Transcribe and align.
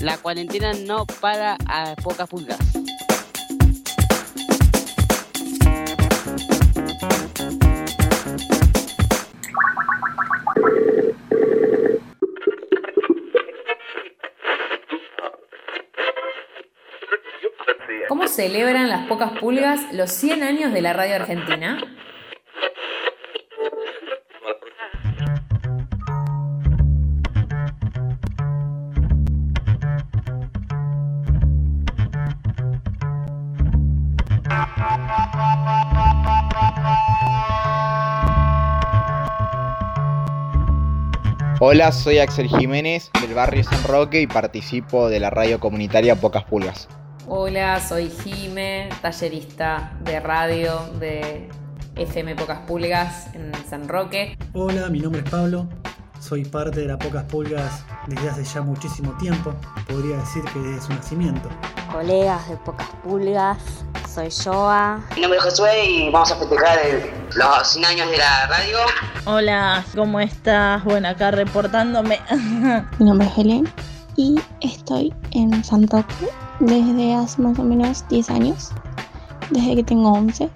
La 0.00 0.16
cuarentena 0.16 0.72
no 0.74 1.06
para 1.06 1.56
a 1.66 1.96
pocas 1.96 2.28
pulgas. 2.28 2.58
¿Cómo 18.08 18.28
celebran 18.28 18.88
las 18.88 19.08
pocas 19.08 19.32
pulgas 19.40 19.80
los 19.92 20.10
100 20.12 20.42
años 20.44 20.72
de 20.72 20.80
la 20.80 20.92
radio 20.92 21.16
argentina? 21.16 21.97
Hola, 41.70 41.92
soy 41.92 42.18
Axel 42.18 42.48
Jiménez 42.48 43.10
del 43.20 43.34
barrio 43.34 43.62
San 43.62 43.84
Roque 43.84 44.22
y 44.22 44.26
participo 44.26 45.10
de 45.10 45.20
la 45.20 45.28
radio 45.28 45.60
comunitaria 45.60 46.16
Pocas 46.16 46.44
Pulgas. 46.44 46.88
Hola, 47.26 47.78
soy 47.86 48.08
Jime, 48.08 48.88
tallerista 49.02 49.92
de 50.00 50.18
radio 50.18 50.80
de 50.98 51.46
FM 51.96 52.36
Pocas 52.36 52.60
Pulgas 52.60 53.26
en 53.34 53.52
San 53.68 53.86
Roque. 53.86 54.38
Hola, 54.54 54.88
mi 54.88 55.00
nombre 55.00 55.20
es 55.22 55.28
Pablo, 55.28 55.68
soy 56.20 56.46
parte 56.46 56.80
de 56.80 56.86
la 56.86 56.98
Pocas 56.98 57.24
Pulgas 57.24 57.84
desde 58.06 58.30
hace 58.30 58.44
ya 58.44 58.62
muchísimo 58.62 59.14
tiempo, 59.18 59.52
podría 59.86 60.16
decir 60.16 60.42
que 60.44 60.58
desde 60.60 60.86
su 60.86 60.94
nacimiento. 60.94 61.50
Colegas 61.92 62.48
de 62.48 62.56
Pocas 62.56 62.88
Pulgas, 63.04 63.58
soy 64.08 64.30
Joa. 64.30 65.02
Mi 65.14 65.20
nombre 65.20 65.36
es 65.36 65.44
Josué 65.44 65.84
y 65.84 66.10
vamos 66.10 66.32
a 66.32 66.36
festejar 66.36 66.78
los 67.34 67.68
100 67.68 67.84
años 67.84 68.10
de 68.10 68.16
la 68.16 68.46
radio. 68.46 68.78
Hola, 69.30 69.84
¿cómo 69.94 70.20
estás? 70.20 70.82
Bueno, 70.84 71.06
acá 71.08 71.30
reportándome. 71.30 72.18
Mi 72.98 73.04
nombre 73.04 73.26
es 73.26 73.36
Helen 73.36 73.68
y 74.16 74.36
estoy 74.62 75.12
en 75.32 75.62
San 75.62 75.86
Roque 75.86 76.14
desde 76.60 77.14
hace 77.14 77.42
más 77.42 77.58
o 77.58 77.62
menos 77.62 78.08
10 78.08 78.30
años, 78.30 78.70
desde 79.50 79.76
que 79.76 79.84
tengo 79.84 80.12
11. 80.12 80.48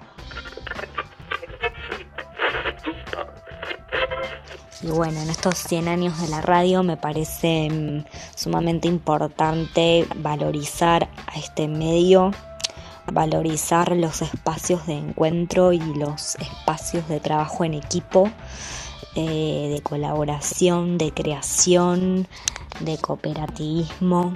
Y 4.81 4.87
bueno, 4.87 5.21
en 5.21 5.29
estos 5.29 5.55
100 5.59 5.87
años 5.87 6.19
de 6.19 6.29
la 6.29 6.41
radio 6.41 6.81
me 6.81 6.97
parece 6.97 7.69
mm, 7.69 8.05
sumamente 8.35 8.87
importante 8.87 10.07
valorizar 10.15 11.09
a 11.27 11.37
este 11.37 11.67
medio, 11.67 12.31
valorizar 13.11 13.95
los 13.95 14.21
espacios 14.21 14.85
de 14.87 14.93
encuentro 14.93 15.73
y 15.73 15.79
los 15.79 16.35
espacios 16.35 17.07
de 17.07 17.19
trabajo 17.19 17.63
en 17.63 17.73
equipo, 17.73 18.29
eh, 19.15 19.69
de 19.73 19.81
colaboración, 19.81 20.97
de 20.97 21.11
creación, 21.11 22.27
de 22.79 22.97
cooperativismo. 22.97 24.33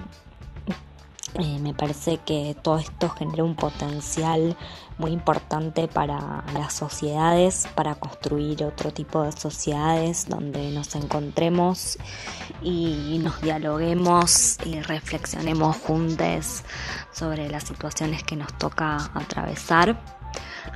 Eh, 1.40 1.60
me 1.60 1.76
parece 1.76 2.18
que 2.18 2.56
todo 2.64 2.80
esto 2.80 3.10
genera 3.10 3.44
un 3.44 3.56
potencial 3.56 4.58
muy 4.98 5.12
importante 5.12 5.88
para 5.88 6.44
las 6.54 6.74
sociedades, 6.74 7.68
para 7.76 7.94
construir 7.94 8.64
otro 8.64 8.92
tipo 8.92 9.22
de 9.22 9.32
sociedades 9.32 10.28
donde 10.28 10.72
nos 10.72 10.96
encontremos 10.96 12.00
y 12.64 13.20
nos 13.24 13.40
dialoguemos 13.42 14.58
y 14.66 14.82
reflexionemos 14.82 15.78
juntos 15.78 16.64
sobre 17.12 17.50
las 17.50 17.66
situaciones 17.66 18.24
que 18.24 18.36
nos 18.36 18.58
toca 18.58 19.12
atravesar. 19.14 20.02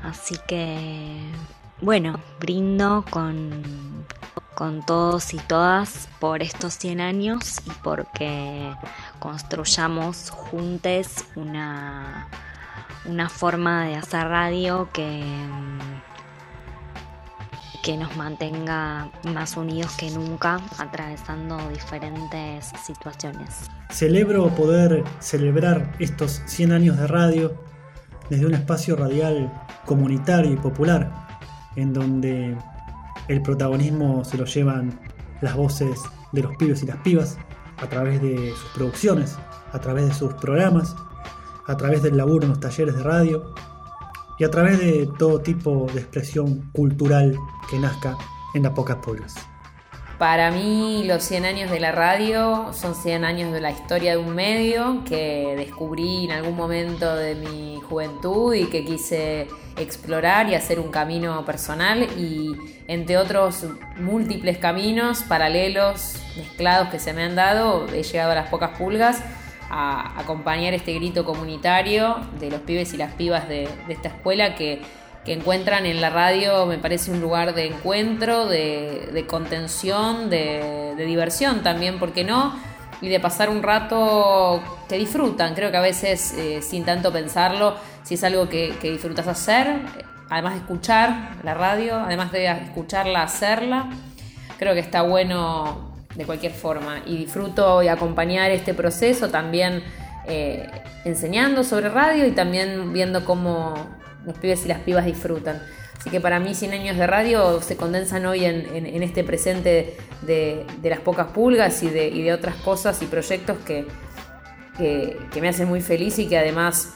Así 0.03 0.35
que, 0.47 1.21
bueno, 1.81 2.19
brindo 2.39 3.03
con, 3.09 4.05
con 4.61 4.85
todos 4.85 5.33
y 5.33 5.37
todas 5.37 6.07
por 6.19 6.43
estos 6.43 6.75
100 6.75 7.01
años 7.01 7.61
y 7.65 7.71
porque 7.81 8.71
construyamos 9.17 10.29
juntos 10.29 11.25
una 11.35 12.27
una 13.05 13.27
forma 13.27 13.87
de 13.87 13.95
hacer 13.95 14.27
radio 14.27 14.87
que, 14.93 15.23
que 17.81 17.97
nos 17.97 18.15
mantenga 18.15 19.09
más 19.33 19.57
unidos 19.57 19.93
que 19.97 20.11
nunca, 20.11 20.59
atravesando 20.77 21.57
diferentes 21.69 22.71
situaciones. 22.85 23.67
Celebro 23.89 24.47
poder 24.49 25.03
celebrar 25.17 25.91
estos 25.97 26.43
100 26.45 26.71
años 26.71 26.97
de 26.99 27.07
radio 27.07 27.51
desde 28.29 28.45
un 28.45 28.53
espacio 28.53 28.95
radial 28.95 29.51
comunitario 29.87 30.51
y 30.51 30.57
popular, 30.57 31.11
en 31.75 31.93
donde 31.93 32.55
el 33.31 33.41
protagonismo 33.41 34.23
se 34.23 34.37
lo 34.37 34.45
llevan 34.45 34.99
las 35.41 35.55
voces 35.55 35.99
de 36.31 36.43
los 36.43 36.55
pibes 36.57 36.83
y 36.83 36.85
las 36.85 36.97
pibas 36.97 37.37
a 37.77 37.87
través 37.87 38.21
de 38.21 38.51
sus 38.51 38.69
producciones, 38.75 39.37
a 39.71 39.79
través 39.79 40.05
de 40.07 40.13
sus 40.13 40.33
programas 40.35 40.95
a 41.67 41.77
través 41.77 42.03
del 42.03 42.17
laburo 42.17 42.43
en 42.43 42.49
los 42.49 42.59
talleres 42.59 42.95
de 42.95 43.03
radio 43.03 43.53
y 44.37 44.43
a 44.43 44.51
través 44.51 44.79
de 44.79 45.09
todo 45.17 45.39
tipo 45.39 45.87
de 45.93 46.01
expresión 46.01 46.69
cultural 46.73 47.37
que 47.69 47.79
nazca 47.79 48.17
en 48.53 48.63
las 48.63 48.73
pocas 48.73 48.97
pueblos. 48.97 49.35
Para 50.21 50.51
mí 50.51 51.03
los 51.03 51.23
100 51.23 51.45
años 51.45 51.71
de 51.71 51.79
la 51.79 51.91
radio 51.91 52.73
son 52.73 52.93
100 52.93 53.25
años 53.25 53.51
de 53.51 53.59
la 53.59 53.71
historia 53.71 54.11
de 54.11 54.17
un 54.17 54.35
medio 54.35 55.03
que 55.03 55.55
descubrí 55.57 56.25
en 56.25 56.31
algún 56.31 56.55
momento 56.55 57.15
de 57.15 57.33
mi 57.33 57.81
juventud 57.89 58.53
y 58.53 58.67
que 58.67 58.85
quise 58.85 59.47
explorar 59.77 60.47
y 60.47 60.53
hacer 60.53 60.79
un 60.79 60.91
camino 60.91 61.43
personal 61.43 62.03
y 62.19 62.55
entre 62.87 63.17
otros 63.17 63.65
múltiples 63.97 64.59
caminos 64.59 65.23
paralelos, 65.23 66.21
mezclados 66.37 66.89
que 66.89 66.99
se 66.99 67.13
me 67.13 67.23
han 67.23 67.33
dado, 67.33 67.87
he 67.91 68.03
llegado 68.03 68.33
a 68.33 68.35
las 68.35 68.49
pocas 68.49 68.77
pulgas 68.77 69.23
a 69.71 70.19
acompañar 70.19 70.75
este 70.75 70.93
grito 70.93 71.25
comunitario 71.25 72.17
de 72.39 72.51
los 72.51 72.59
pibes 72.61 72.93
y 72.93 72.97
las 72.97 73.13
pibas 73.13 73.49
de, 73.49 73.67
esta 73.89 74.09
escuela 74.09 74.53
que, 74.53 74.83
encuentran 75.25 75.85
en 75.85 76.01
la 76.01 76.09
radio, 76.09 76.65
me 76.65 76.77
parece 76.77 77.11
un 77.11 77.21
lugar 77.21 77.53
de 77.53 77.67
encuentro, 77.67 78.47
de, 78.47 79.25
contención, 79.27 80.29
de, 80.29 80.95
diversión 80.97 81.61
también, 81.63 81.99
¿por 81.99 82.13
qué 82.13 82.23
no? 82.23 82.55
Y 83.01 83.09
de 83.09 83.19
pasar 83.19 83.49
un 83.49 83.63
rato 83.63 84.61
que 84.87 84.97
disfrutan. 84.97 85.55
Creo 85.55 85.71
que 85.71 85.77
a 85.77 85.81
veces, 85.81 86.33
eh, 86.33 86.61
sin 86.61 86.85
tanto 86.85 87.11
pensarlo, 87.11 87.75
si 88.03 88.15
es 88.15 88.23
algo 88.23 88.47
que, 88.49 88.75
que 88.79 88.91
disfrutas 88.91 89.27
hacer, 89.27 89.67
además 90.29 90.53
de 90.53 90.59
escuchar 90.59 91.37
la 91.43 91.53
radio, 91.53 91.97
además 91.97 92.31
de 92.31 92.45
escucharla, 92.45 93.23
hacerla, 93.23 93.89
creo 94.57 94.73
que 94.73 94.79
está 94.79 95.01
bueno 95.01 95.91
de 96.15 96.25
cualquier 96.25 96.51
forma 96.51 97.01
y 97.05 97.17
disfruto 97.17 97.81
y 97.81 97.87
acompañar 97.87 98.51
este 98.51 98.73
proceso 98.73 99.29
también 99.29 99.83
eh, 100.27 100.69
enseñando 101.05 101.63
sobre 101.63 101.89
radio 101.89 102.25
y 102.25 102.31
también 102.31 102.93
viendo 102.93 103.25
cómo 103.25 103.73
los 104.25 104.37
pibes 104.37 104.65
y 104.65 104.67
las 104.67 104.79
pibas 104.79 105.05
disfrutan. 105.05 105.61
Así 105.97 106.09
que 106.09 106.19
para 106.19 106.39
mí 106.39 106.55
100 106.55 106.73
años 106.73 106.97
de 106.97 107.05
radio 107.05 107.61
se 107.61 107.77
condensan 107.77 108.25
hoy 108.25 108.45
en, 108.45 109.03
este 109.03 109.23
presente 109.23 109.97
de, 110.23 110.65
las 110.83 110.99
pocas 110.99 111.27
pulgas 111.27 111.83
y 111.83 111.89
de, 111.89 112.33
otras 112.33 112.55
cosas 112.55 113.01
y 113.03 113.05
proyectos 113.05 113.57
que, 113.59 113.85
que, 114.77 115.41
me 115.41 115.49
hacen 115.49 115.67
muy 115.67 115.81
feliz 115.81 116.17
y 116.17 116.27
que 116.27 116.39
además, 116.39 116.95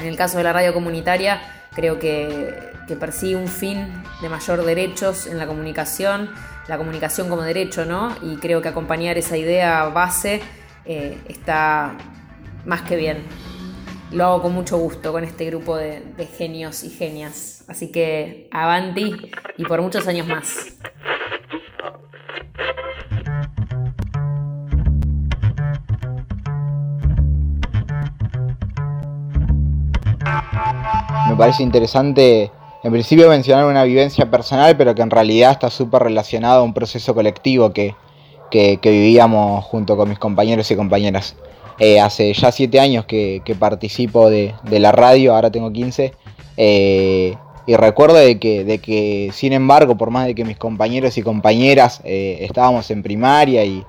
en 0.00 0.06
el 0.06 0.16
caso 0.16 0.36
de 0.36 0.44
la 0.44 0.52
radio 0.52 0.74
comunitaria, 0.74 1.40
creo 1.74 1.98
que, 1.98 2.54
que 2.86 2.94
persigue 2.96 3.36
un 3.36 3.48
fin 3.48 3.90
de 4.20 4.28
mayor 4.28 4.64
derechos 4.64 5.26
en 5.26 5.38
la 5.38 5.46
comunicación, 5.46 6.30
la 6.68 6.76
comunicación 6.76 7.30
como 7.30 7.42
derecho, 7.42 7.86
¿no? 7.86 8.14
Y 8.22 8.36
creo 8.36 8.60
que 8.60 8.68
acompañar 8.68 9.16
esa 9.16 9.38
idea 9.38 9.84
base 9.86 10.42
eh, 10.84 11.18
está 11.28 11.96
más 12.66 12.82
que 12.82 12.96
bien. 12.96 13.24
Lo 14.10 14.24
hago 14.24 14.42
con 14.42 14.52
mucho 14.52 14.76
gusto 14.76 15.12
con 15.12 15.24
este 15.24 15.46
grupo 15.46 15.76
de, 15.76 16.02
genios 16.36 16.84
y 16.84 16.90
genias. 16.90 17.64
Así 17.68 17.90
que 17.90 18.48
avanti 18.52 19.14
y 19.56 19.64
por 19.64 19.80
muchos 19.80 20.06
años 20.06 20.26
más. 20.26 20.66
Me 31.28 31.36
parece 31.36 31.62
interesante 31.62 32.50
en 32.82 32.92
principio 32.92 33.28
mencionar 33.28 33.66
una 33.66 33.82
vivencia 33.82 34.30
personal, 34.30 34.76
pero 34.76 34.94
que 34.94 35.02
en 35.02 35.10
realidad 35.10 35.50
está 35.50 35.70
súper 35.70 36.04
relacionado 36.04 36.60
a 36.60 36.62
un 36.62 36.72
proceso 36.72 37.14
colectivo 37.14 37.72
que, 37.72 37.94
vivíamos 38.52 39.64
junto 39.64 39.96
con 39.96 40.08
mis 40.08 40.18
compañeros 40.18 40.70
y 40.70 40.76
compañeras. 40.76 41.36
Eh, 41.78 42.00
hace 42.00 42.32
ya 42.32 42.50
siete 42.52 42.80
años 42.80 43.04
que, 43.04 43.42
participo 43.58 44.30
de, 44.30 44.54
la 44.70 44.92
radio, 44.92 45.34
ahora 45.34 45.50
tengo 45.50 45.70
15, 45.70 46.12
eh, 46.56 47.34
y 47.66 47.76
recuerdo 47.76 48.16
de 48.16 48.38
que, 48.38 49.30
sin 49.32 49.52
embargo, 49.52 49.96
por 49.96 50.10
más 50.10 50.26
de 50.26 50.34
que 50.34 50.44
mis 50.44 50.56
compañeros 50.56 51.18
y 51.18 51.22
compañeras 51.22 52.00
eh, 52.04 52.38
estábamos 52.40 52.90
en 52.90 53.02
primaria 53.02 53.64
y, 53.64 53.84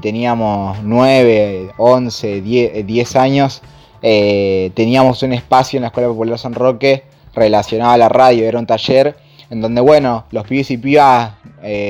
teníamos 0.00 0.78
9, 0.82 1.72
11, 1.76 2.40
10, 2.40 3.16
años, 3.16 3.60
teníamos 4.00 5.22
un 5.22 5.34
espacio 5.34 5.76
en 5.76 5.82
la 5.82 5.88
Escuela 5.88 6.08
Popular 6.08 6.38
San 6.38 6.54
Roque 6.54 7.04
relacionado 7.34 7.92
a 7.92 7.98
la 7.98 8.08
radio, 8.08 8.46
era 8.46 8.58
un 8.58 8.66
taller 8.66 9.16
en 9.50 9.60
donde, 9.60 9.82
bueno, 9.82 10.24
los 10.30 10.46
pibes 10.46 10.70
y 10.70 10.78
pibas 10.78 11.32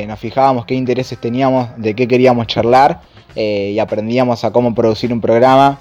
nos 0.09 0.19
fijábamos 0.19 0.67
qué 0.67 0.75
intereses 0.75 1.21
teníamos, 1.21 1.69
de 1.77 1.95
qué 1.95 2.09
queríamos 2.09 2.49
charlar 2.49 3.03
eh, 3.37 3.73
y 3.75 3.79
aprendíamos 3.79 4.45
a 4.45 4.53
cómo 4.53 4.75
producir 4.75 5.13
un 5.13 5.21
programa. 5.21 5.79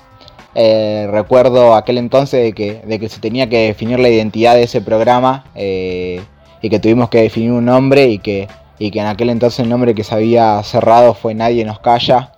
recuerdo 0.53 1.75
aquel 1.75 1.97
entonces 1.97 2.43
de 2.43 2.53
que, 2.53 2.81
de 2.85 2.99
que, 2.99 3.09
se 3.09 3.19
tenía 3.19 3.47
que 3.47 3.67
definir 3.67 3.99
la 3.99 4.09
identidad 4.09 4.55
de 4.55 4.63
ese 4.63 4.81
programa 4.81 5.45
y 5.55 6.69
que 6.69 6.79
tuvimos 6.79 7.09
que 7.09 7.21
definir 7.21 7.51
un 7.51 7.65
nombre 7.65 8.07
y 8.07 8.19
que, 8.19 8.47
y 8.77 8.91
que 8.91 8.99
en 8.99 9.07
aquel 9.07 9.29
entonces 9.29 9.59
el 9.59 9.69
nombre 9.69 9.95
que 9.95 10.03
se 10.03 10.13
había 10.13 10.61
cerrado 10.63 11.13
fue 11.13 11.33
Nadie 11.33 11.65
nos 11.65 11.79
calla. 11.79 12.31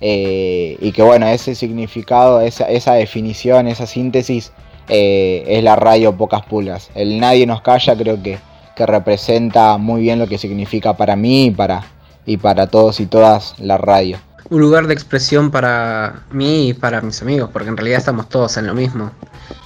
Eh, 0.00 0.76
y 0.80 0.92
que 0.92 1.02
bueno, 1.02 1.26
ese 1.26 1.54
significado, 1.54 2.40
esa, 2.40 2.94
definición, 2.94 3.68
esa 3.68 3.86
síntesis 3.86 4.52
eh, 4.88 5.44
es 5.46 5.62
la 5.62 5.76
radio 5.76 6.16
Pocas 6.16 6.44
Pulgas. 6.44 6.90
El 6.94 7.20
Nadie 7.20 7.46
nos 7.46 7.62
calla 7.62 7.96
creo 7.96 8.22
que, 8.22 8.38
que 8.76 8.86
representa 8.86 9.78
muy 9.78 10.02
bien 10.02 10.18
lo 10.18 10.26
que 10.26 10.36
significa 10.36 10.96
para 10.96 11.16
mí 11.16 11.50
para, 11.50 11.84
y 12.26 12.36
para 12.36 12.66
todos 12.66 13.00
y 13.00 13.06
todas 13.06 13.54
la 13.58 13.78
radio. 13.78 14.18
Un 14.50 14.60
lugar 14.60 14.86
de 14.86 14.94
expresión 14.94 15.50
para 15.50 16.22
mí 16.30 16.68
y 16.68 16.74
para 16.74 17.00
mis 17.00 17.22
amigos, 17.22 17.50
porque 17.52 17.68
en 17.68 17.76
realidad 17.76 17.98
estamos 17.98 18.28
todos 18.28 18.56
en 18.56 18.66
lo 18.66 18.74
mismo. 18.74 19.10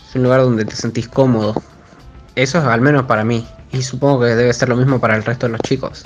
Es 0.09 0.15
un 0.15 0.23
lugar 0.23 0.41
donde 0.41 0.65
te 0.65 0.77
sentís 0.77 1.09
cómodo. 1.09 1.55
Eso 2.37 2.59
es 2.59 2.65
al 2.65 2.81
menos 2.81 3.05
para 3.05 3.25
mí. 3.25 3.47
Y 3.73 3.83
supongo 3.83 4.21
que 4.21 4.27
debe 4.35 4.53
ser 4.53 4.69
lo 4.69 4.77
mismo 4.77 5.01
para 5.01 5.17
el 5.17 5.25
resto 5.25 5.47
de 5.47 5.53
los 5.53 5.61
chicos. 5.63 6.05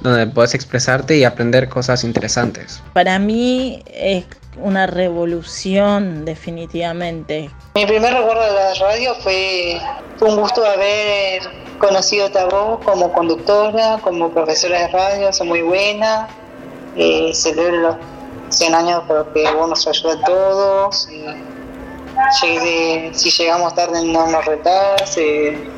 Donde 0.00 0.26
puedes 0.26 0.54
expresarte 0.54 1.16
y 1.16 1.24
aprender 1.24 1.68
cosas 1.68 2.04
interesantes. 2.04 2.82
Para 2.94 3.18
mí 3.18 3.82
es 3.86 4.24
una 4.60 4.86
revolución 4.86 6.24
definitivamente. 6.24 7.50
Mi 7.74 7.86
primer 7.86 8.14
recuerdo 8.14 8.42
de 8.42 8.52
la 8.52 8.74
radio 8.74 9.14
fue, 9.16 9.80
un 10.20 10.36
gusto 10.36 10.64
haber 10.64 11.42
conocido 11.78 12.26
a 12.38 12.44
vos 12.46 12.80
como 12.84 13.12
conductora, 13.12 13.98
como 14.02 14.30
profesora 14.30 14.80
de 14.80 14.88
radio, 14.88 15.32
sos 15.32 15.46
muy 15.46 15.62
buena. 15.62 16.28
Eh, 16.98 17.32
celebro 17.32 17.76
los 17.78 17.96
100 18.50 18.74
años 18.74 19.02
porque 19.06 19.48
vos 19.52 19.68
nos 19.68 19.86
ayuda 19.86 20.14
a 20.14 20.24
todos. 20.24 21.08
si 22.32 23.30
llegamos 23.30 23.74
tarde 23.74 24.04
no 24.04 24.26
nos 24.26 24.44
retás. 24.44 25.16
Eh, 25.16 25.70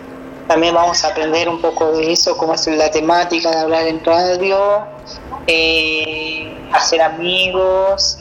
también 0.50 0.74
vamos 0.74 1.04
a 1.04 1.08
aprender 1.08 1.48
un 1.48 1.60
poco 1.60 1.92
de 1.92 2.10
eso, 2.10 2.36
cómo 2.36 2.54
es 2.54 2.66
la 2.66 2.90
temática 2.90 3.52
de 3.52 3.58
hablar 3.60 3.86
en 3.86 4.04
radio, 4.04 4.84
eh, 5.46 6.52
hacer 6.72 7.00
amigos 7.00 8.18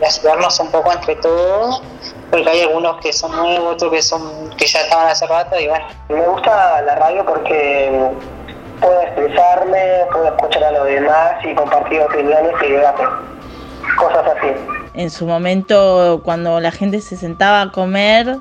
y 0.00 0.04
ayudarnos 0.04 0.60
un 0.60 0.70
poco 0.70 0.92
entre 0.92 1.16
todos, 1.16 1.82
porque 2.30 2.48
hay 2.48 2.60
algunos 2.60 3.00
que 3.00 3.12
son 3.12 3.34
nuevos, 3.34 3.74
otros 3.74 3.90
que 3.90 4.02
son 4.02 4.50
que 4.50 4.68
ya 4.68 4.82
estaban 4.82 5.08
hace 5.08 5.26
rato 5.26 5.58
y 5.58 5.66
bueno. 5.66 5.84
Me 6.08 6.28
gusta 6.28 6.80
la 6.82 6.94
radio 6.94 7.26
porque 7.26 8.12
puedo 8.80 9.00
expresarme, 9.02 9.78
puedo 10.12 10.28
escuchar 10.28 10.64
a 10.64 10.72
los 10.72 10.86
demás 10.86 11.32
y 11.44 11.54
compartir 11.54 12.00
opiniones 12.00 12.52
y 12.66 12.72
debates, 12.72 13.06
cosas 13.96 14.24
así. 14.36 14.48
En 14.94 15.10
su 15.10 15.26
momento, 15.26 16.20
cuando 16.24 16.60
la 16.60 16.70
gente 16.70 17.00
se 17.00 17.16
sentaba 17.16 17.62
a 17.62 17.72
comer, 17.72 18.38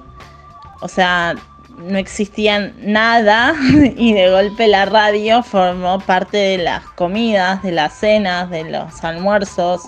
o 0.82 0.88
sea, 0.88 1.36
no 1.78 1.98
existía 1.98 2.74
nada 2.80 3.54
y 3.98 4.14
de 4.14 4.32
golpe 4.32 4.68
la 4.68 4.86
radio 4.86 5.44
formó 5.44 6.00
parte 6.00 6.38
de 6.38 6.58
las 6.58 6.84
comidas, 6.84 7.62
de 7.64 7.72
las 7.72 7.94
cenas, 7.94 8.50
de 8.50 8.64
los 8.66 9.04
almuerzos. 9.04 9.84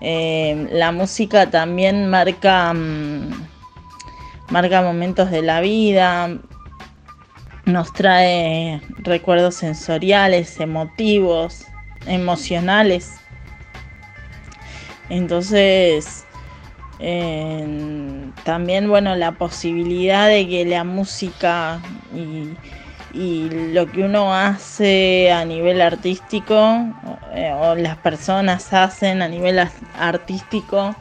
Eh, 0.00 0.68
la 0.72 0.92
música 0.92 1.50
también 1.50 2.08
marca, 2.08 2.72
mm, 2.72 3.48
marca 4.50 4.82
momentos 4.82 5.30
de 5.30 5.42
la 5.42 5.60
vida, 5.60 6.30
nos 7.64 7.92
trae 7.92 8.80
recuerdos 8.98 9.56
sensoriales, 9.56 10.60
emotivos, 10.60 11.66
emocionales. 12.06 13.16
Entonces, 15.08 16.24
también, 18.44 18.88
bueno, 18.88 19.16
la 19.16 19.32
posibilidad 19.32 20.28
de 20.28 20.46
que 20.48 20.64
la 20.64 20.84
música 20.84 21.80
y, 22.14 22.54
lo 23.72 23.90
que 23.90 24.04
uno 24.04 24.32
hace 24.32 25.32
a 25.32 25.44
nivel 25.44 25.80
artístico 25.80 26.54
eh, 27.34 27.52
o 27.52 27.74
las 27.74 27.96
personas 27.96 28.72
hacen 28.72 29.20
a 29.20 29.28
nivel 29.28 29.58
artístico 29.98 30.94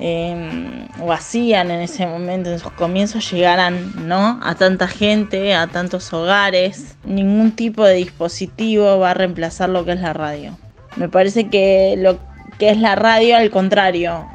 em, 0.00 0.88
o 1.00 1.12
hacían 1.12 1.70
en 1.70 1.80
ese 1.80 2.06
momento, 2.06 2.50
en 2.50 2.58
sus 2.58 2.72
comienzos, 2.72 3.30
llegaran 3.30 4.08
¿no? 4.08 4.40
a 4.42 4.54
tanta 4.54 4.88
gente, 4.88 5.54
a 5.54 5.66
tantos 5.66 6.12
hogares. 6.12 6.96
Ningún 7.04 7.52
tipo 7.52 7.84
de 7.84 7.94
dispositivo 7.94 8.98
va 8.98 9.10
a 9.10 9.14
reemplazar 9.14 9.68
lo 9.68 9.84
que 9.84 9.92
es 9.92 10.00
la 10.00 10.12
radio. 10.12 10.56
Me 10.96 11.08
parece 11.08 11.48
que 11.48 11.94
lo 11.98 12.18
que 12.58 12.70
es 12.70 12.78
la 12.78 12.94
radio, 12.94 13.36
al 13.36 13.50
contrario, 13.50 14.26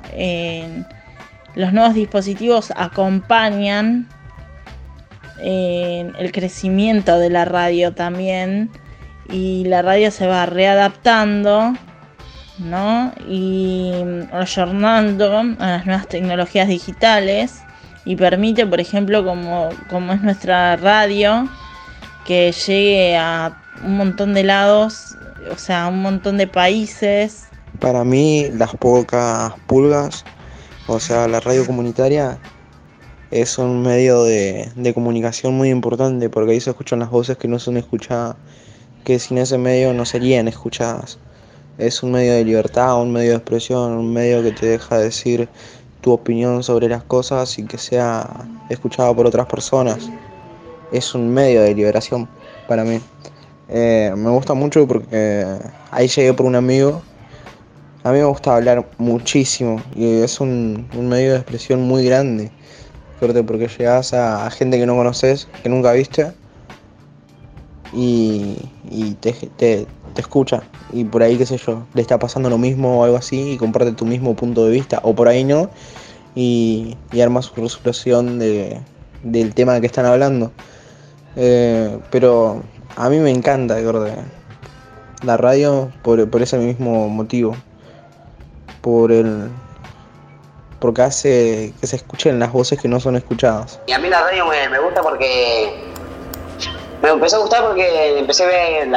los 1.56 1.74
nuevos 1.74 1.94
dispositivos 1.94 2.74
acompañan 2.76 4.08
el 5.42 6.32
crecimiento 6.32 7.18
de 7.18 7.30
la 7.30 7.46
radio 7.46 7.94
también 7.94 8.70
y 9.30 9.64
la 9.66 9.82
radio 9.82 10.12
se 10.12 10.28
va 10.28 10.46
readaptando 10.46 11.74
¿no? 12.60 13.12
y 13.28 13.92
ayornando 14.32 15.38
a 15.60 15.68
las 15.68 15.86
nuevas 15.86 16.08
tecnologías 16.08 16.68
digitales 16.68 17.62
y 18.06 18.16
permite, 18.16 18.66
por 18.66 18.80
ejemplo, 18.80 19.24
como, 19.24 19.70
como 19.90 20.14
es 20.14 20.22
nuestra 20.22 20.76
radio, 20.78 21.48
que 22.26 22.52
llegue 22.52 23.18
a 23.18 23.62
un 23.84 23.98
montón 23.98 24.34
de 24.34 24.44
lados, 24.44 25.16
o 25.52 25.58
sea, 25.58 25.86
a 25.86 25.88
un 25.88 26.02
montón 26.02 26.38
de 26.38 26.48
países 26.48 27.50
para 27.80 28.04
mí, 28.04 28.50
las 28.54 28.76
pocas 28.76 29.54
pulgas, 29.68 30.26
o 30.88 31.00
sea, 31.00 31.28
la 31.28 31.40
radio 31.40 31.66
comunitaria, 31.66 32.38
es 33.32 33.58
un 33.58 33.84
medio 33.84 34.24
de, 34.24 34.92
comunicación 34.94 35.54
muy 35.54 35.70
importante 35.70 36.30
porque 36.30 36.54
ahí 36.54 36.60
se 36.60 36.72
escuchan 36.72 37.00
las 37.00 37.10
voces 37.10 37.38
que 37.38 37.48
no 37.48 37.60
son 37.60 37.78
escuchadas, 37.78 38.36
que 39.04 39.20
sin 39.20 39.38
ese 39.38 39.58
medio 39.58 39.94
no 39.94 40.06
serían 40.06 40.48
escuchadas. 40.48 41.20
Es 41.80 42.04
un 42.04 42.12
medio 42.12 42.34
de 42.34 42.46
libertad, 42.46 43.02
un 43.02 43.12
medio 43.12 43.32
de 43.32 43.38
expresión, 43.38 43.94
un 43.94 44.14
medio 44.14 44.44
que 44.44 44.52
te 44.52 44.68
deja 44.68 45.00
decir 45.00 45.50
tu 46.02 46.12
opinión 46.12 46.62
sobre 46.62 46.88
las 46.88 47.04
cosas 47.04 47.58
y 47.58 47.64
que 47.64 47.78
sea 47.78 48.30
escuchado 48.70 49.16
por 49.16 49.26
otras 49.26 49.48
personas. 49.48 50.10
Es 50.92 51.16
un 51.16 51.34
medio 51.34 51.64
de 51.64 51.74
liberación 51.74 52.28
para 52.68 52.84
mí. 52.84 53.00
Eh, 53.70 54.14
me 54.16 54.30
gusta 54.30 54.54
mucho 54.54 54.88
porque 54.88 55.46
ahí 55.90 56.08
llegué 56.08 56.34
por 56.34 56.46
un 56.46 56.56
amigo 56.56 57.02
a 58.04 58.14
mí 58.14 58.20
me 58.20 58.26
gusta 58.26 58.56
hablar 58.56 58.88
muchísimo 58.98 59.82
y 59.94 60.22
es 60.22 60.40
un, 60.40 60.88
medio 60.94 61.34
de 61.34 61.40
expresión 61.40 61.82
muy 61.82 62.06
grande. 62.06 62.50
porque 63.20 63.68
llegas 63.68 64.14
a, 64.14 64.50
gente 64.52 64.80
que 64.80 64.86
no 64.86 64.96
conoces, 64.96 65.50
que 65.62 65.68
nunca 65.68 65.92
viste, 65.92 66.32
y, 67.92 68.56
te, 69.20 69.34
te, 69.58 69.86
escucha. 70.16 70.64
Y 70.92 71.04
por 71.04 71.24
ahí, 71.24 71.38
qué 71.38 71.46
sé 71.46 71.58
yo, 71.58 71.84
le 71.94 72.02
está 72.02 72.20
pasando 72.20 72.50
lo 72.50 72.58
mismo 72.58 73.00
o 73.00 73.04
algo 73.04 73.18
así 73.18 73.54
y 73.54 73.58
comparte 73.58 73.92
tu 73.94 74.06
mismo 74.06 74.36
punto 74.36 74.66
de 74.66 74.72
vista, 74.72 75.00
o 75.04 75.16
por 75.16 75.28
ahí 75.28 75.44
no, 75.44 75.70
y, 76.36 76.98
y 77.12 77.22
arma 77.22 77.42
su 77.42 77.54
resolución 77.56 78.40
de, 78.40 78.80
del 79.24 79.54
tema 79.54 79.80
que 79.80 79.88
están 79.88 80.06
hablando. 80.06 80.52
Eh, 81.36 82.00
pero 82.12 82.64
a 82.96 83.10
mí 83.10 83.18
me 83.20 83.32
encanta, 83.32 83.78
la 85.24 85.38
radio 85.38 85.92
por, 86.02 86.30
por 86.30 86.42
ese 86.42 86.58
mismo 86.58 87.10
motivo 87.10 87.56
por 88.82 89.12
el 89.12 89.50
porque 90.80 91.02
hace 91.02 91.74
que 91.80 91.88
se 91.88 91.98
escuchen 91.98 92.40
las 92.40 92.54
voces 92.54 92.80
que 92.80 92.88
no 92.88 93.02
son 93.02 93.18
escuchadas. 93.18 93.82
Y 93.88 93.92
a 93.92 94.00
mí 94.00 94.10
la 94.10 94.22
radio 94.22 94.46
me, 94.46 94.80
gusta 94.80 95.02
porque 95.02 95.74
me 97.02 97.10
empezó 97.10 97.36
a 97.36 97.40
gustar 97.40 97.66
porque 97.66 98.20
empecé 98.20 98.44
a 98.44 98.48
ver 98.48 98.88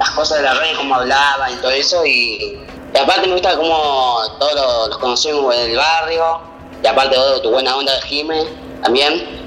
las 0.00 0.10
cosas 0.10 0.38
de 0.38 0.44
la 0.44 0.54
radio, 0.54 0.76
cómo 0.78 0.94
hablaban 0.94 1.52
y 1.52 1.56
todo 1.56 1.70
eso 1.70 2.04
y, 2.06 2.58
aparte 3.00 3.28
me 3.28 3.34
gusta 3.34 3.54
cómo 3.56 4.18
todos 4.38 4.88
los, 4.88 4.98
conocemos 4.98 5.54
en 5.54 5.70
el 5.70 5.76
barrio 5.76 6.40
y 6.82 6.86
aparte 6.86 7.16
de 7.16 7.40
tu 7.40 7.50
buena 7.50 7.76
onda 7.76 7.94
de 7.94 8.02
Jime 8.02 8.46
también 8.82 9.38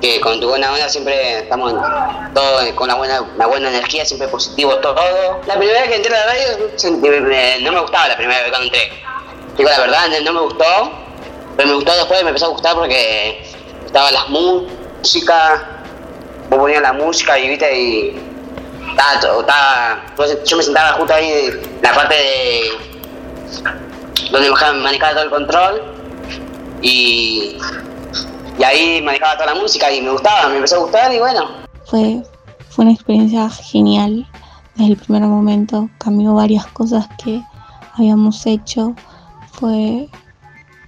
que 0.00 0.20
con 0.20 0.40
tu 0.40 0.48
buena 0.48 0.72
onda 0.72 0.88
siempre 0.88 1.38
estamos 1.38 1.72
todos 2.34 2.68
con 2.72 2.88
una 2.88 2.96
buena, 2.96 3.22
una 3.22 3.46
buena 3.46 3.68
energía, 3.68 4.04
siempre 4.04 4.26
positivo 4.26 4.74
todo. 4.78 5.40
La 5.46 5.54
primera 5.56 5.82
vez 5.82 5.90
que 5.90 5.96
entré 5.96 6.16
a 6.16 6.18
la 6.18 6.26
radio 6.26 7.60
no 7.60 7.72
me 7.72 7.80
gustaba 7.80 8.08
la 8.08 8.16
primera 8.16 8.40
vez 8.40 8.50
cuando 8.50 8.66
entré. 8.66 8.90
Digo 9.56 9.70
la 9.70 9.78
verdad, 9.78 10.08
no 10.24 10.32
me 10.32 10.40
gustó, 10.40 10.90
pero 11.56 11.68
me 11.68 11.74
gustó 11.76 11.94
después, 11.94 12.20
me 12.24 12.30
empezó 12.30 12.46
a 12.46 12.48
gustar 12.48 12.74
porque 12.74 13.44
estaba 13.86 14.10
las 14.10 14.28
músicas, 14.28 15.60
vos 16.50 16.58
ponías 16.58 16.82
la 16.82 16.92
música 16.94 17.38
y 17.38 17.48
viste 17.50 17.78
y, 17.78 18.31
estaba, 18.90 20.04
entonces 20.08 20.38
yo 20.44 20.56
me 20.56 20.62
sentaba 20.62 20.92
justo 20.92 21.14
ahí 21.14 21.30
en 21.30 21.82
la 21.82 21.92
parte 21.92 22.14
de 22.14 22.92
donde 24.30 24.50
manejaba, 24.50 24.72
manejaba 24.78 25.12
todo 25.12 25.24
el 25.24 25.30
control 25.30 25.82
y, 26.80 27.56
y 28.58 28.62
ahí 28.64 29.02
manejaba 29.02 29.34
toda 29.34 29.54
la 29.54 29.60
música 29.60 29.90
y 29.92 30.00
me 30.00 30.10
gustaba, 30.10 30.48
me 30.48 30.56
empezó 30.56 30.76
a 30.76 30.80
gustar 30.80 31.12
y 31.12 31.18
bueno, 31.18 31.48
Fue, 31.86 32.22
fue 32.70 32.84
una 32.84 32.94
experiencia 32.94 33.48
genial 33.50 34.26
desde 34.76 34.92
el 34.92 34.98
primer 34.98 35.22
momento. 35.22 35.88
Cambió 35.98 36.34
varias 36.34 36.66
cosas 36.68 37.06
que 37.22 37.42
habíamos 37.94 38.46
hecho. 38.46 38.94
Fue 39.52 40.08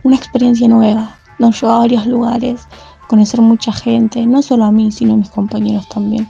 una 0.03 0.17
experiencia 0.17 0.69
nueva. 0.69 1.17
Nos 1.39 1.61
llevó 1.61 1.75
a 1.75 1.79
varios 1.81 2.07
lugares, 2.07 2.67
conocer 3.09 3.41
mucha 3.41 3.73
gente, 3.73 4.25
no 4.27 4.41
solo 4.41 4.65
a 4.65 4.71
mí, 4.71 4.91
sino 4.93 5.15
a 5.15 5.17
mis 5.17 5.31
compañeros 5.31 5.89
también. 5.89 6.29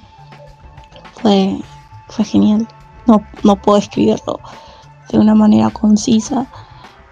Fue, 1.25 1.59
fue 2.09 2.23
genial. 2.27 2.69
No, 3.07 3.25
no 3.45 3.57
puedo 3.57 3.79
escribirlo 3.79 4.41
de 5.11 5.19
una 5.19 5.35
manera 5.35 5.71
concisa 5.71 6.47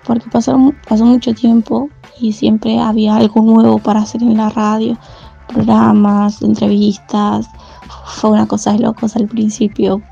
porque 0.04 0.28
pasaron, 0.28 0.76
pasó 0.87 1.07
mucho 1.07 1.33
tiempo 1.33 1.88
y 2.21 2.35
siempre 2.35 2.78
había 2.78 3.16
algo 3.16 3.40
nuevo 3.40 3.78
para 3.78 4.00
hacer 4.00 4.23
en 4.23 4.37
la 4.37 4.50
radio, 4.50 4.99
programas, 5.49 6.42
entrevistas. 6.42 7.49
Fue 8.04 8.28
una 8.28 8.47
cosa 8.47 8.73
de 8.73 8.81
locos 8.81 9.16
al 9.16 9.28
principio. 9.28 10.02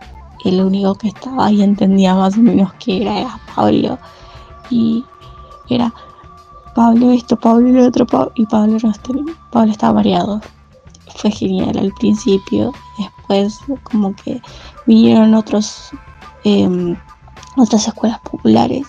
El 0.47 0.63
único 0.63 0.95
que 0.95 1.09
estaba 1.09 1.47
ahí 1.47 1.61
entendía 1.61 2.15
más 2.15 2.39
o 2.39 2.41
menos 2.41 2.73
que 2.75 3.03
era, 3.03 3.39
Pablo. 3.55 3.99
Y 4.71 5.05
era 5.69 5.93
Pablo 6.75 7.11
esto, 7.11 7.37
Pablo 7.37 7.69
lo 7.69 7.87
otro, 7.87 8.07
Pa- 8.07 8.31
y 8.35 8.47
Pablo 8.47 8.79
no 8.83 8.93
Pablo 9.51 9.71
estaba 9.73 9.93
variado. 9.93 10.41
Fue 11.17 11.31
genial 11.31 11.77
al 11.79 11.93
principio. 11.93 12.73
Después 12.99 13.59
como 13.83 14.15
que 14.17 14.41
vinieron 14.87 15.35
otros 15.35 15.91
em, 16.45 16.97
otras 17.57 17.87
escuelas 17.89 18.21
populares 18.21 18.87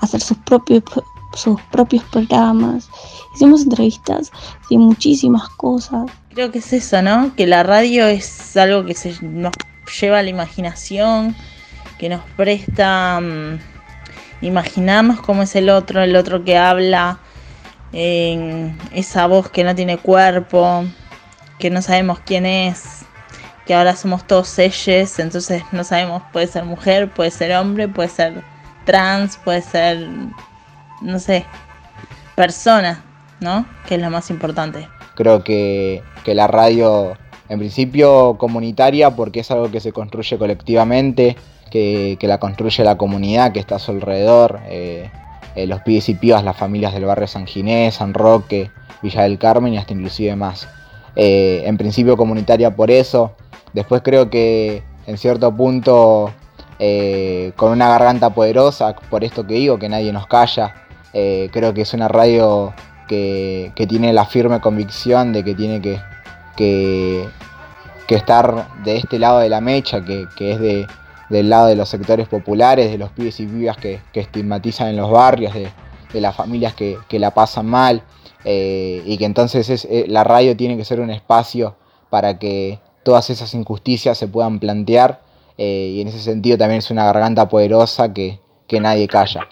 a 0.00 0.04
hacer 0.04 0.20
sus 0.20 0.38
propios 0.38 0.82
sus 1.34 1.60
propios 1.70 2.02
programas. 2.04 2.88
Hicimos 3.34 3.62
entrevistas 3.62 4.32
de 4.68 4.78
muchísimas 4.78 5.48
cosas. 5.50 6.10
Creo 6.30 6.50
que 6.50 6.58
es 6.58 6.72
eso, 6.72 7.02
¿no? 7.02 7.34
Que 7.36 7.46
la 7.46 7.62
radio 7.62 8.06
es 8.06 8.56
algo 8.56 8.84
que 8.84 8.94
se 8.94 9.14
nos 9.22 9.52
lleva 10.00 10.18
a 10.18 10.22
la 10.22 10.30
imaginación, 10.30 11.34
que 11.98 12.08
nos 12.08 12.22
presta 12.36 13.20
mm, 13.20 13.58
imaginarnos 14.42 15.20
cómo 15.20 15.42
es 15.42 15.54
el 15.56 15.70
otro, 15.70 16.02
el 16.02 16.16
otro 16.16 16.44
que 16.44 16.56
habla, 16.56 17.20
esa 17.92 19.26
voz 19.26 19.50
que 19.50 19.64
no 19.64 19.74
tiene 19.74 19.98
cuerpo, 19.98 20.84
que 21.60 21.70
no 21.70 21.82
sabemos 21.82 22.18
quién 22.18 22.46
es, 22.46 23.02
que 23.66 23.74
ahora 23.74 23.94
somos 23.94 24.26
todos 24.26 24.58
ellos, 24.58 25.18
entonces 25.20 25.62
no 25.70 25.84
sabemos, 25.84 26.22
puede 26.32 26.48
ser 26.48 26.64
mujer, 26.64 27.08
puede 27.08 27.30
ser 27.30 27.54
hombre, 27.54 27.86
puede 27.86 28.08
ser 28.08 28.42
trans, 28.84 29.36
puede 29.36 29.62
ser, 29.62 30.08
no 31.02 31.18
sé, 31.20 31.44
persona, 32.34 33.04
¿no? 33.38 33.64
Que 33.86 33.94
es 33.94 34.00
lo 34.00 34.10
más 34.10 34.30
importante. 34.30 34.88
Creo 35.14 35.44
que, 35.44 36.02
que 36.24 36.34
la 36.34 36.48
radio, 36.48 37.16
en 37.48 37.58
principio 37.58 38.36
comunitaria, 38.38 39.14
porque 39.14 39.40
es 39.40 39.50
algo 39.52 39.70
que 39.70 39.78
se 39.78 39.92
construye 39.92 40.38
colectivamente, 40.38 41.36
que, 41.70 42.16
que 42.18 42.26
la 42.26 42.38
construye 42.38 42.82
la 42.82 42.96
comunidad 42.96 43.52
que 43.52 43.60
está 43.60 43.76
a 43.76 43.78
su 43.78 43.92
alrededor, 43.92 44.58
eh, 44.66 45.10
eh, 45.54 45.66
los 45.66 45.82
pibes 45.82 46.08
y 46.08 46.14
pibas, 46.14 46.42
las 46.42 46.56
familias 46.56 46.94
del 46.94 47.04
barrio 47.04 47.28
San 47.28 47.46
Ginés, 47.46 47.96
San 47.96 48.14
Roque, 48.14 48.70
Villa 49.02 49.22
del 49.22 49.38
Carmen 49.38 49.74
y 49.74 49.78
hasta 49.78 49.92
inclusive 49.92 50.34
más. 50.36 50.68
Eh, 51.16 51.62
en 51.66 51.76
principio 51.76 52.16
comunitaria 52.16 52.74
por 52.74 52.90
eso, 52.90 53.32
después 53.72 54.02
creo 54.02 54.30
que 54.30 54.82
en 55.06 55.18
cierto 55.18 55.54
punto 55.54 56.32
eh, 56.78 57.52
con 57.56 57.72
una 57.72 57.88
garganta 57.88 58.30
poderosa, 58.30 58.94
por 58.94 59.24
esto 59.24 59.46
que 59.46 59.54
digo, 59.54 59.78
que 59.78 59.88
nadie 59.88 60.12
nos 60.12 60.26
calla, 60.26 60.74
eh, 61.12 61.50
creo 61.52 61.74
que 61.74 61.82
es 61.82 61.92
una 61.94 62.08
radio 62.08 62.72
que, 63.08 63.72
que 63.74 63.86
tiene 63.86 64.12
la 64.12 64.24
firme 64.24 64.60
convicción 64.60 65.32
de 65.32 65.42
que 65.42 65.54
tiene 65.54 65.80
que, 65.80 66.00
que, 66.56 67.28
estar 68.08 68.68
de 68.82 68.96
este 68.96 69.18
lado 69.18 69.40
de 69.40 69.48
la 69.48 69.60
mecha, 69.60 70.04
que, 70.04 70.26
que 70.36 70.52
es 70.52 70.60
de, 70.60 70.86
del 71.28 71.48
lado 71.48 71.66
de 71.66 71.76
los 71.76 71.88
sectores 71.88 72.28
populares, 72.28 72.90
de 72.90 72.98
los 72.98 73.10
pibes 73.10 73.38
y 73.40 73.46
pibas 73.46 73.76
que, 73.76 74.00
estigmatizan 74.14 74.88
en 74.88 74.96
los 74.96 75.10
barrios, 75.10 75.54
de, 75.54 75.68
de 76.12 76.20
las 76.20 76.34
familias 76.34 76.74
que 76.74 77.18
la 77.18 77.32
pasan 77.32 77.66
mal, 77.66 78.02
eh, 78.44 79.02
y 79.04 79.18
que 79.18 79.24
entonces 79.24 79.68
es, 79.68 79.84
eh, 79.84 80.04
la 80.08 80.24
radio 80.24 80.56
tiene 80.56 80.76
que 80.76 80.84
ser 80.84 81.00
un 81.00 81.10
espacio 81.10 81.76
para 82.08 82.38
que 82.38 82.78
todas 83.02 83.30
esas 83.30 83.52
injusticias 83.54 84.18
se 84.18 84.28
puedan 84.28 84.58
plantear, 84.58 85.20
eh, 85.58 85.92
y 85.94 86.00
en 86.00 86.08
ese 86.08 86.20
sentido 86.20 86.56
también 86.56 86.78
es 86.78 86.90
una 86.90 87.04
garganta 87.04 87.48
poderosa 87.48 88.12
que, 88.12 88.40
que 88.66 88.80
nadie 88.80 89.08
calla. 89.08 89.46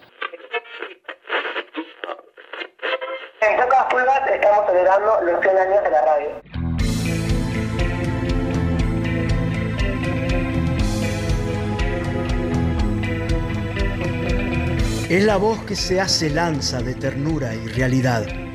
En 3.40 3.60
pocas 3.60 3.84
pulgas 3.90 4.20
estamos 4.32 4.66
celebrando 4.66 5.20
los 5.24 5.40
100 5.42 5.58
años 5.58 5.84
de 5.84 5.90
la 5.90 6.04
radio. 6.04 6.28
Es 15.10 15.24
la 15.24 15.38
voz 15.38 15.58
que 15.64 15.74
se 15.74 16.00
hace 16.02 16.28
lanza 16.28 16.82
de 16.82 16.94
ternura 16.94 17.54
y 17.54 17.66
realidad. 17.68 18.47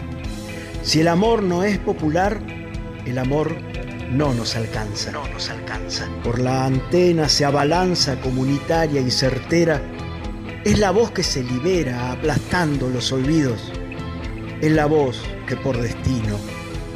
Si 0.83 0.99
el 0.99 1.07
amor 1.07 1.41
no 1.43 1.63
es 1.63 1.77
popular, 1.77 2.41
el 3.05 3.17
amor 3.17 3.55
no 4.11 4.33
nos 4.33 4.57
alcanza. 4.57 5.11
No 5.11 5.25
nos 5.29 5.49
alcanza. 5.49 6.09
Por 6.25 6.39
la 6.39 6.65
antena 6.65 7.29
se 7.29 7.45
abalanza 7.45 8.19
comunitaria 8.19 8.99
y 8.99 9.09
certera. 9.09 9.81
Es 10.65 10.79
la 10.79 10.91
voz 10.91 11.11
que 11.11 11.23
se 11.23 11.41
libera 11.41 12.11
aplastando 12.11 12.89
los 12.89 13.13
olvidos. 13.13 13.71
Es 14.59 14.73
la 14.73 14.85
voz 14.85 15.21
que 15.47 15.55
por 15.55 15.77
destino 15.77 16.37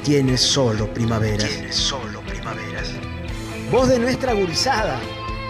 tiene 0.04 0.38
solo 0.38 0.94
primaveras. 0.94 1.50
Tiene 1.50 1.72
solo 1.72 2.20
primaveras. 2.22 2.92
Voz 3.72 3.88
de 3.88 4.00
nuestra 4.00 4.34
gurizada, 4.34 5.00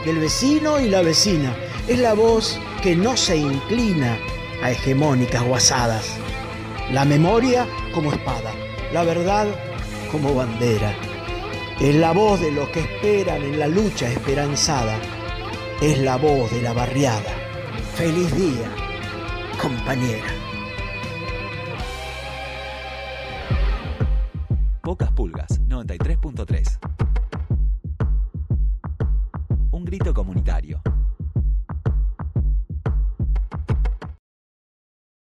del 0.05 0.19
vecino 0.19 0.79
y 0.79 0.89
la 0.89 1.01
vecina. 1.01 1.55
Es 1.87 1.97
la 1.97 2.13
voz 2.13 2.59
que 2.83 2.95
no 2.95 3.17
se 3.17 3.37
inclina 3.37 4.15
a 4.61 4.69
hegemónicas 4.69 5.43
guasadas. 5.43 6.05
La 6.91 7.03
memoria 7.03 7.67
como 7.97 8.13
espada, 8.13 8.53
la 8.93 9.03
verdad 9.03 9.47
como 10.11 10.35
bandera. 10.35 10.95
Es 11.79 11.95
la 11.95 12.11
voz 12.11 12.39
de 12.39 12.51
los 12.51 12.69
que 12.69 12.81
esperan 12.81 13.41
en 13.41 13.57
la 13.57 13.67
lucha 13.67 14.07
esperanzada. 14.07 14.99
Es 15.81 15.97
la 15.97 16.15
voz 16.17 16.51
de 16.51 16.61
la 16.61 16.73
barriada. 16.73 17.33
Feliz 17.95 18.35
día, 18.35 18.69
compañera. 19.59 20.36